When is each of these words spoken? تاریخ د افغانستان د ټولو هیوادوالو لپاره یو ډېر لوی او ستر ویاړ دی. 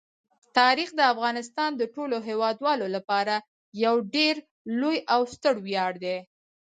تاریخ 0.57 0.89
د 0.95 1.01
افغانستان 1.13 1.71
د 1.77 1.81
ټولو 1.95 2.15
هیوادوالو 2.27 2.85
لپاره 2.95 3.35
یو 3.83 3.95
ډېر 4.15 4.35
لوی 4.79 4.97
او 5.13 5.21
ستر 5.33 5.55
ویاړ 5.65 5.93
دی. 6.03 6.17